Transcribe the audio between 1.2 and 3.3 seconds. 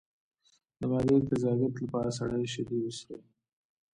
د تیزابیت لپاره سړې شیدې وڅښئ